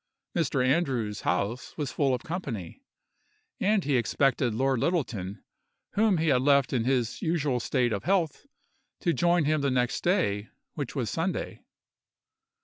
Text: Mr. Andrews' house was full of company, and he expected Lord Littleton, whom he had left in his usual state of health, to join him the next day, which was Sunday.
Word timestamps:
Mr. 0.35 0.65
Andrews' 0.65 1.21
house 1.21 1.77
was 1.77 1.91
full 1.91 2.15
of 2.15 2.23
company, 2.23 2.81
and 3.59 3.83
he 3.83 3.95
expected 3.97 4.51
Lord 4.51 4.79
Littleton, 4.79 5.43
whom 5.91 6.17
he 6.17 6.29
had 6.29 6.41
left 6.41 6.73
in 6.73 6.85
his 6.85 7.21
usual 7.21 7.59
state 7.59 7.93
of 7.93 8.03
health, 8.05 8.47
to 9.01 9.13
join 9.13 9.45
him 9.45 9.61
the 9.61 9.69
next 9.69 10.03
day, 10.03 10.49
which 10.73 10.95
was 10.95 11.11
Sunday. 11.11 11.61